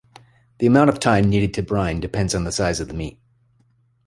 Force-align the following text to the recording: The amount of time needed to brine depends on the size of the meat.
The 0.57 0.65
amount 0.65 0.89
of 0.89 0.99
time 0.99 1.29
needed 1.29 1.53
to 1.53 1.61
brine 1.61 1.99
depends 1.99 2.33
on 2.33 2.43
the 2.43 2.51
size 2.51 2.79
of 2.79 2.87
the 2.87 2.95
meat. 2.95 3.19